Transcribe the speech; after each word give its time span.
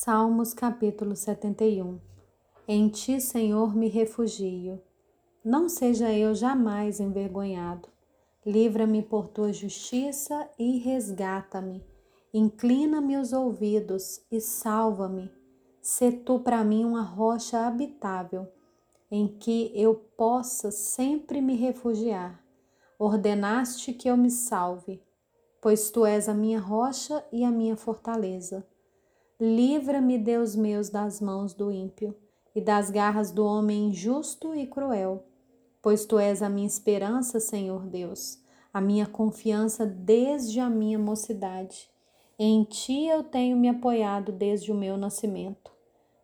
Salmos 0.00 0.54
capítulo 0.54 1.16
71 1.16 1.98
Em 2.68 2.88
ti, 2.88 3.20
Senhor, 3.20 3.74
me 3.74 3.88
refugio. 3.88 4.80
Não 5.44 5.68
seja 5.68 6.12
eu 6.12 6.36
jamais 6.36 7.00
envergonhado. 7.00 7.88
Livra-me 8.46 9.02
por 9.02 9.26
tua 9.26 9.52
justiça 9.52 10.48
e 10.56 10.78
resgata-me. 10.78 11.84
Inclina-me 12.32 13.16
os 13.16 13.32
ouvidos 13.32 14.24
e 14.30 14.40
salva-me. 14.40 15.32
Sê 15.82 16.12
tu 16.12 16.38
para 16.38 16.62
mim 16.62 16.84
uma 16.84 17.02
rocha 17.02 17.66
habitável, 17.66 18.46
em 19.10 19.26
que 19.26 19.72
eu 19.74 19.96
possa 19.96 20.70
sempre 20.70 21.40
me 21.40 21.56
refugiar. 21.56 22.40
Ordenaste 23.00 23.92
que 23.92 24.08
eu 24.08 24.16
me 24.16 24.30
salve, 24.30 25.02
pois 25.60 25.90
tu 25.90 26.06
és 26.06 26.28
a 26.28 26.34
minha 26.34 26.60
rocha 26.60 27.26
e 27.32 27.42
a 27.42 27.50
minha 27.50 27.76
fortaleza. 27.76 28.64
Livra-me, 29.40 30.18
Deus 30.18 30.56
meus, 30.56 30.88
das 30.88 31.20
mãos 31.20 31.54
do 31.54 31.70
ímpio 31.70 32.12
e 32.56 32.60
das 32.60 32.90
garras 32.90 33.30
do 33.30 33.44
homem 33.44 33.86
injusto 33.86 34.52
e 34.52 34.66
cruel, 34.66 35.24
pois 35.80 36.04
tu 36.04 36.18
és 36.18 36.42
a 36.42 36.48
minha 36.48 36.66
esperança, 36.66 37.38
Senhor 37.38 37.86
Deus, 37.86 38.42
a 38.74 38.80
minha 38.80 39.06
confiança 39.06 39.86
desde 39.86 40.58
a 40.58 40.68
minha 40.68 40.98
mocidade. 40.98 41.88
Em 42.36 42.64
ti 42.64 43.06
eu 43.06 43.22
tenho 43.22 43.56
me 43.56 43.68
apoiado 43.68 44.32
desde 44.32 44.72
o 44.72 44.74
meu 44.74 44.96
nascimento. 44.96 45.70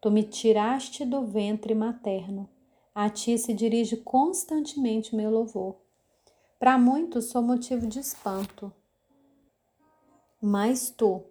Tu 0.00 0.08
me 0.08 0.22
tiraste 0.22 1.04
do 1.04 1.26
ventre 1.26 1.74
materno. 1.74 2.48
A 2.94 3.10
ti 3.10 3.36
se 3.36 3.52
dirige 3.52 3.96
constantemente 3.96 5.16
meu 5.16 5.30
louvor. 5.30 5.76
Para 6.60 6.78
muitos 6.78 7.26
sou 7.26 7.42
motivo 7.42 7.86
de 7.86 7.98
espanto. 7.98 8.72
Mas 10.40 10.90
tu, 10.90 11.22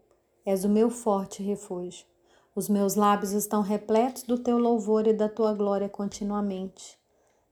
És 0.50 0.64
o 0.66 0.68
meu 0.68 0.90
forte 0.90 1.44
refúgio. 1.44 2.08
Os 2.56 2.68
meus 2.68 2.96
lábios 2.96 3.34
estão 3.34 3.62
repletos 3.62 4.24
do 4.24 4.36
teu 4.36 4.58
louvor 4.58 5.06
e 5.06 5.14
da 5.14 5.30
tua 5.30 5.54
glória 5.54 5.88
continuamente. 5.88 6.98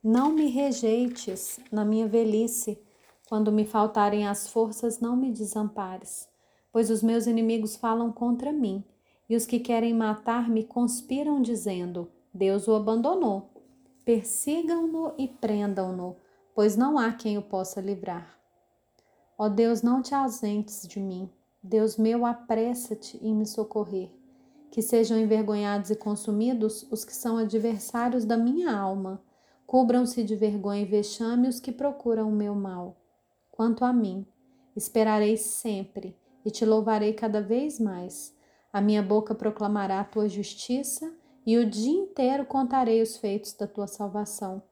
Não 0.03 0.31
me 0.31 0.47
rejeites 0.47 1.59
na 1.71 1.85
minha 1.85 2.07
velhice. 2.07 2.81
Quando 3.29 3.51
me 3.51 3.65
faltarem 3.65 4.27
as 4.27 4.47
forças, 4.47 4.99
não 4.99 5.15
me 5.15 5.31
desampares, 5.31 6.27
pois 6.71 6.89
os 6.89 7.03
meus 7.03 7.27
inimigos 7.27 7.75
falam 7.75 8.11
contra 8.11 8.51
mim, 8.51 8.83
e 9.29 9.35
os 9.35 9.45
que 9.45 9.59
querem 9.59 9.93
matar-me 9.93 10.63
conspiram, 10.63 11.39
dizendo: 11.39 12.09
Deus 12.33 12.67
o 12.67 12.73
abandonou. 12.73 13.51
Persigam-no 14.03 15.13
e 15.19 15.27
prendam-no, 15.27 16.15
pois 16.55 16.75
não 16.75 16.97
há 16.97 17.13
quem 17.13 17.37
o 17.37 17.43
possa 17.43 17.79
livrar. 17.79 18.39
Ó 19.37 19.47
Deus, 19.47 19.83
não 19.83 20.01
te 20.01 20.15
ausentes 20.15 20.87
de 20.87 20.99
mim. 20.99 21.29
Deus 21.67 21.97
meu, 21.97 22.25
apressa-te 22.25 23.17
em 23.21 23.35
me 23.35 23.45
socorrer. 23.45 24.09
Que 24.71 24.81
sejam 24.81 25.19
envergonhados 25.19 25.89
e 25.89 25.95
consumidos 25.95 26.87
os 26.89 27.03
que 27.03 27.13
são 27.13 27.37
adversários 27.37 28.23
da 28.23 28.37
minha 28.37 28.73
alma. 28.73 29.21
Cubram-se 29.65 30.23
de 30.23 30.33
vergonha 30.33 30.81
e 30.81 30.85
vexame 30.85 31.47
os 31.47 31.59
que 31.59 31.73
procuram 31.73 32.29
o 32.29 32.31
meu 32.31 32.55
mal. 32.55 32.95
Quanto 33.51 33.83
a 33.83 33.91
mim, 33.91 34.25
esperarei 34.77 35.35
sempre 35.35 36.15
e 36.45 36.49
te 36.49 36.65
louvarei 36.65 37.11
cada 37.11 37.41
vez 37.41 37.79
mais. 37.79 38.33
A 38.71 38.79
minha 38.79 39.03
boca 39.03 39.35
proclamará 39.35 39.99
a 39.99 40.05
tua 40.05 40.29
justiça 40.29 41.13
e 41.45 41.57
o 41.57 41.69
dia 41.69 41.91
inteiro 41.91 42.45
contarei 42.45 43.01
os 43.01 43.17
feitos 43.17 43.51
da 43.53 43.67
tua 43.67 43.87
salvação, 43.87 44.63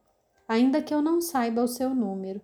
ainda 0.48 0.80
que 0.80 0.94
eu 0.94 1.02
não 1.02 1.20
saiba 1.20 1.62
o 1.62 1.68
seu 1.68 1.94
número. 1.94 2.40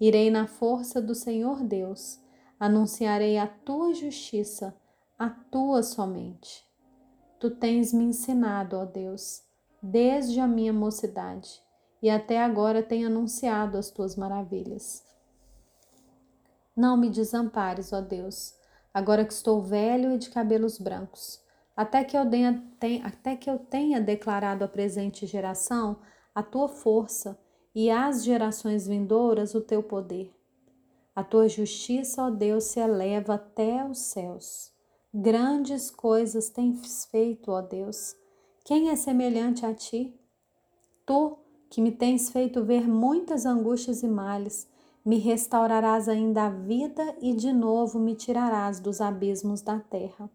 Irei 0.00 0.28
na 0.28 0.48
força 0.48 1.00
do 1.00 1.14
Senhor 1.14 1.62
Deus 1.62 2.21
anunciarei 2.62 3.38
a 3.38 3.46
tua 3.48 3.92
justiça, 3.92 4.72
a 5.18 5.28
tua 5.28 5.82
somente. 5.82 6.64
Tu 7.40 7.50
tens 7.50 7.92
me 7.92 8.04
ensinado, 8.04 8.76
ó 8.76 8.84
Deus, 8.84 9.42
desde 9.82 10.38
a 10.38 10.46
minha 10.46 10.72
mocidade, 10.72 11.60
e 12.00 12.08
até 12.08 12.40
agora 12.40 12.80
tenho 12.80 13.08
anunciado 13.08 13.76
as 13.76 13.90
tuas 13.90 14.14
maravilhas. 14.14 15.04
Não 16.76 16.96
me 16.96 17.10
desampares, 17.10 17.92
ó 17.92 18.00
Deus, 18.00 18.54
agora 18.94 19.24
que 19.24 19.32
estou 19.32 19.60
velho 19.60 20.12
e 20.12 20.18
de 20.18 20.30
cabelos 20.30 20.78
brancos, 20.78 21.42
até 21.76 22.04
que 22.04 22.16
eu 22.16 22.22
tenha, 22.30 23.02
até 23.02 23.34
que 23.34 23.50
eu 23.50 23.58
tenha 23.58 24.00
declarado 24.00 24.62
à 24.62 24.68
presente 24.68 25.26
geração 25.26 25.98
a 26.32 26.44
tua 26.44 26.68
força 26.68 27.36
e 27.74 27.90
às 27.90 28.22
gerações 28.22 28.86
vindouras 28.86 29.52
o 29.52 29.60
teu 29.60 29.82
poder. 29.82 30.32
A 31.14 31.22
tua 31.22 31.46
justiça, 31.46 32.22
ó 32.22 32.30
Deus, 32.30 32.64
se 32.64 32.80
eleva 32.80 33.34
até 33.34 33.84
os 33.84 33.98
céus. 33.98 34.72
Grandes 35.12 35.90
coisas 35.90 36.48
tens 36.48 37.04
feito, 37.04 37.50
ó 37.50 37.60
Deus. 37.60 38.16
Quem 38.64 38.88
é 38.88 38.96
semelhante 38.96 39.66
a 39.66 39.74
ti? 39.74 40.18
Tu, 41.04 41.36
que 41.68 41.82
me 41.82 41.92
tens 41.92 42.30
feito 42.30 42.64
ver 42.64 42.88
muitas 42.88 43.44
angústias 43.44 44.02
e 44.02 44.08
males, 44.08 44.66
me 45.04 45.18
restaurarás 45.18 46.08
ainda 46.08 46.44
a 46.44 46.48
vida 46.48 47.14
e 47.20 47.34
de 47.34 47.52
novo 47.52 47.98
me 47.98 48.14
tirarás 48.14 48.80
dos 48.80 49.00
abismos 49.00 49.60
da 49.60 49.78
terra. 49.78 50.30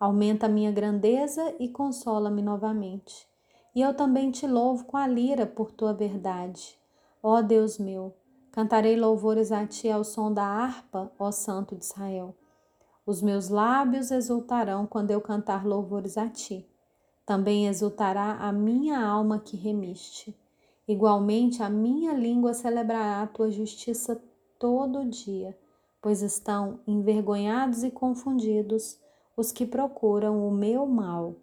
Aumenta 0.00 0.46
a 0.46 0.48
minha 0.48 0.72
grandeza 0.72 1.54
e 1.60 1.68
consola-me 1.68 2.42
novamente. 2.42 3.28
E 3.74 3.80
eu 3.80 3.94
também 3.94 4.30
te 4.30 4.46
louvo 4.46 4.84
com 4.84 4.96
a 4.96 5.06
lira 5.06 5.46
por 5.46 5.70
tua 5.70 5.92
verdade. 5.92 6.76
Ó 7.22 7.40
Deus 7.42 7.78
meu, 7.78 8.14
Cantarei 8.54 8.94
louvores 8.94 9.50
a 9.50 9.66
ti 9.66 9.90
ao 9.90 10.04
som 10.04 10.32
da 10.32 10.44
harpa, 10.44 11.10
ó 11.18 11.32
Santo 11.32 11.74
de 11.74 11.82
Israel. 11.82 12.36
Os 13.04 13.20
meus 13.20 13.48
lábios 13.48 14.12
exultarão 14.12 14.86
quando 14.86 15.10
eu 15.10 15.20
cantar 15.20 15.66
louvores 15.66 16.16
a 16.16 16.28
ti. 16.28 16.64
Também 17.26 17.66
exultará 17.66 18.34
a 18.34 18.52
minha 18.52 19.04
alma 19.04 19.40
que 19.40 19.56
remiste. 19.56 20.38
Igualmente 20.86 21.64
a 21.64 21.68
minha 21.68 22.12
língua 22.12 22.54
celebrará 22.54 23.22
a 23.22 23.26
tua 23.26 23.50
justiça 23.50 24.22
todo 24.56 25.04
dia, 25.04 25.58
pois 26.00 26.22
estão 26.22 26.78
envergonhados 26.86 27.82
e 27.82 27.90
confundidos 27.90 29.00
os 29.36 29.50
que 29.50 29.66
procuram 29.66 30.46
o 30.46 30.52
meu 30.52 30.86
mal. 30.86 31.34